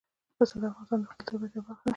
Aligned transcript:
پسه 0.37 0.55
د 0.61 0.63
افغانستان 0.69 0.99
د 1.01 1.03
ښکلي 1.09 1.25
طبیعت 1.29 1.51
یوه 1.55 1.65
برخه 1.67 1.83
ده. 1.85 1.89